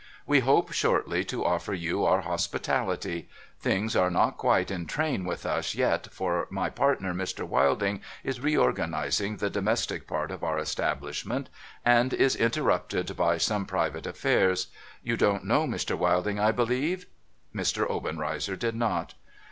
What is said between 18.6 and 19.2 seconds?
not.